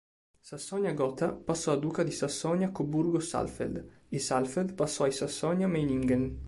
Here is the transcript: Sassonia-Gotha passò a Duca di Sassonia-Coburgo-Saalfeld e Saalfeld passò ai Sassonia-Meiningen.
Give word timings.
Sassonia-Gotha 0.39 1.31
passò 1.31 1.73
a 1.73 1.75
Duca 1.75 2.01
di 2.01 2.09
Sassonia-Coburgo-Saalfeld 2.09 3.87
e 4.09 4.17
Saalfeld 4.17 4.73
passò 4.73 5.03
ai 5.03 5.11
Sassonia-Meiningen. 5.11 6.39